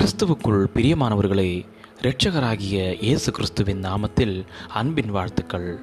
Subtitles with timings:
[0.00, 1.64] கிறிஸ்துவுக்குள் பிரியமானவர்களே
[2.02, 5.80] இரட்சகராகிய இயேசு கிறிஸ்துவின் நாமத்தில் அன்பின் வாழ்த்துக்கள்.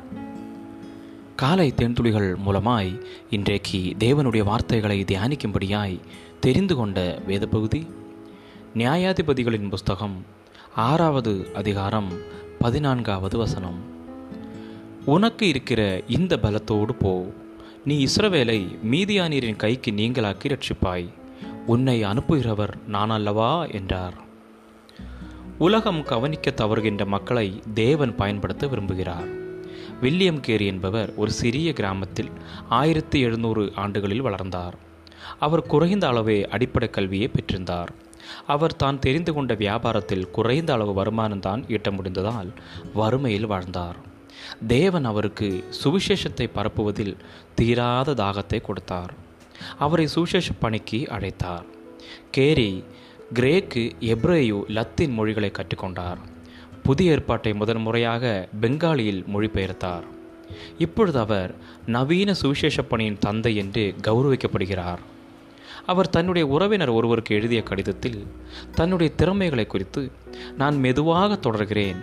[1.35, 5.99] காலை தேன்துளிகள் மூலமாய் இன்றைக்கு தேவனுடைய வார்த்தைகளை தியானிக்கும்படியாய்
[6.39, 7.87] தெரிந்து கொண்ட வேத பகுதி
[8.75, 10.25] நியாயாதிபதிகளின் புஸ்தகம்
[10.75, 12.09] ஆறாவது அதிகாரம்
[12.59, 13.79] பதினான்காவது வசனம்.
[15.05, 17.33] உனக்கு இருக்கிற இந்த பலத்தோடு போ.
[17.85, 21.19] நீ இஸ்ரவேலை மீதியானியரின் கைக்கு நீங்களாக்கி ரட்சிப்பாய்
[21.67, 24.13] உன்னை அனுப்புகிறவர் நான் அல்லவா என்றார்.
[25.57, 29.39] உலகம் கவனிக்க தவறுகின்ற மக்களை தேவன் பயன்படுத்த விரும்புகிறார்.
[30.01, 32.31] வில்லியம் கேரி என்பவர் ஒரு சிறிய கிராமத்தில்
[32.69, 34.75] ஆயிரத்தி எழுநூறு ஆண்டுகளில் வளர்ந்தார்.
[35.39, 37.87] அவர் குறைந்த அளவே அடிப்படை கல்வியை பெற்றிருந்தார்.
[38.47, 42.53] அவர் தான் தெரிந்து கொண்ட வியாபாரத்தில் குறைந்த அளவு வருமானம்தான் ஈட்ட முடிந்ததால்
[42.93, 43.95] வறுமையில் வாழ்ந்தார்.
[44.67, 47.17] தேவன் அவருக்கு சுவிசேஷத்தை பரப்புவதில்
[47.55, 49.29] தீராத தாகத்தை கொடுத்தார்.
[49.79, 51.65] அவரை சுசேஷ பணிக்கு அழைத்தார்.
[52.31, 52.83] கேரி
[53.33, 56.17] கிரேக்கு எப்ரேயு லத்தீன் மொழிகளை கற்றுக்கொண்டார்.
[56.83, 60.05] புதிய ஏற்பாட்டை முதன் முறையாக பெங்காலியில் மொழிபெயர்த்தார்.
[60.77, 65.01] இப்பொழுது அவர் நவீன சுவிசேஷ பணியின் தந்தை என்று கௌரவிக்கப்படுகிறார்.
[65.85, 68.27] அவர் தன்னுடைய உறவினர் ஒருவருக்கு எழுதிய கடிதத்தில்
[68.75, 70.11] தன்னுடைய திறமைகளை குறித்து
[70.57, 72.01] நான் மெதுவாக தொடர்கிறேன்.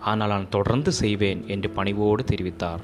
[0.00, 2.82] ஆனால் நான் தொடர்ந்து செய்வேன் என்று பணிவோடு தெரிவித்தார்.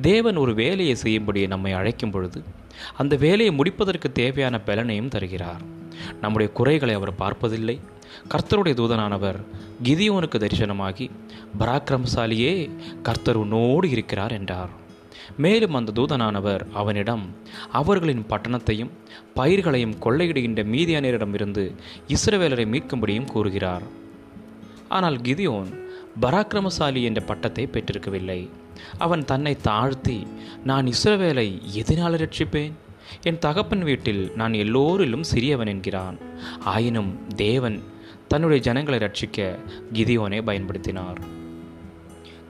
[0.00, 2.42] தேவன் ஒரு வேலையை செய்யும்படி நம்மை அழைக்கும் பொழுது
[2.96, 5.62] அந்த வேலையை முடிப்பதற்கு தேவையான பலனையும் தருகிறார்.
[6.20, 7.80] நம்முடைய குறைகளை அவர் பார்ப்பதில்லை.
[8.28, 9.38] கர்த்தருடைய தூதனானவர்
[9.82, 11.10] கிதியோனுக்கு தரிசனமாகி
[11.58, 12.70] பராக்கிரமசாலியே
[13.02, 14.70] கர்த்தர் உன்னோடு இருக்கிறார் என்றார்.
[15.36, 17.24] மேலும் அந்த தூதனானவர் அவனிடம்
[17.72, 18.90] அவர்களின் பட்டணத்தையும்
[19.34, 21.74] பயிர்களையும் கொள்ளையிடுகின்ற மீதியானியரிடமிருந்து
[22.08, 23.82] இஸ்ரவேலரை மீட்கும்படியும் கூறுகிறார்.
[24.88, 25.70] ஆனால் கிதியோன்
[26.20, 28.48] பராக்கிரமசாலி என்ற பட்டத்தை பெற்றிருக்கவில்லை.
[28.98, 30.26] அவன் தன்னை தாழ்த்தி
[30.64, 32.72] நான் இஸ்ரவேலை எதனால் ரட்சிப்பேன்?
[33.22, 36.18] என் தகப்பன் வீட்டில் நான் எல்லோரிலும் சிறியவன் என்கிறான்.
[36.60, 37.82] ஆயினும் தேவன்
[38.28, 39.58] தன்னுடைய ஜனங்களை ரட்சிக்க
[39.92, 41.16] கிதியோனை பயன்படுத்தினார்.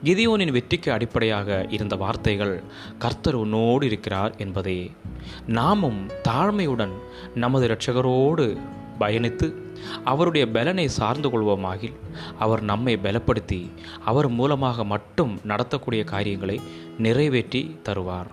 [0.03, 2.63] கிதியோனின் வெற்றிக்கு அடிப்படையாக இருந்த வார்த்தைகள்
[2.97, 4.91] கர்த்தர் உன்னோடு இருக்கிறார் என்பதே.
[5.47, 6.91] நாமும் தாழ்மையுடன்
[7.35, 8.57] நமது இரட்சகரோடு
[8.99, 9.53] பயணித்து
[10.03, 11.93] அவருடைய பலனை சார்ந்து கொள்வோமாகில்
[12.39, 13.69] அவர் நம்மை பலப்படுத்தி
[14.05, 16.61] அவர் மூலமாக மட்டும் நடத்தக்கூடிய காரியங்களை
[16.97, 18.31] நிறைவேற்றி தருவார்.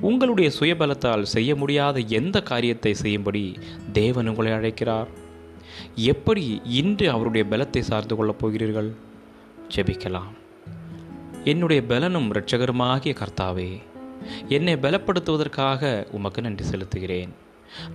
[0.00, 3.58] உங்களுடைய சுயபலத்தால் செய்ய முடியாத எந்த காரியத்தை செய்யும்படி
[3.92, 5.08] தேவன் உங்களை அழைக்கிறார்.
[5.94, 8.94] எப்படி இன்று அவருடைய பலத்தை சார்ந்து கொள்ளப் போகிறீர்கள்?
[9.74, 10.32] ஜெபிக்கலாம்.
[11.44, 13.80] என்னுடைய பலனும் இரட்சகருமாகிய கர்த்தாவே
[14.48, 17.28] என்னை பலப்படுத்துவதற்காக உமக்கு நன்றி செலுத்துகிறேன்.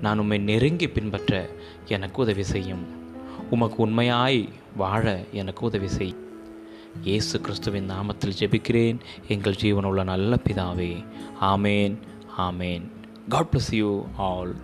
[0.01, 1.49] நான் உம்மை நெருங்கி பின்பற்ற
[1.87, 2.85] எனக்கு உதவி செய்யும்.
[3.49, 6.15] உமக்கு உண்மையாய் வாழ எனக்கு உதவி செய்.
[7.03, 8.99] இயேசு கிறிஸ்துவின் நாமத்தில் ஜெபிக்கிறேன்.
[9.27, 11.05] எங்கள் ஜீவனுள்ள நல்ல பிதாவே.
[11.41, 11.97] ஆமேன்
[12.37, 12.83] ஆமேன்.
[13.29, 14.55] God bless you all